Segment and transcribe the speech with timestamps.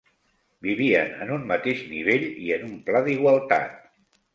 [0.67, 3.83] Vivien en un mateix nivell i en un pla d'igualtat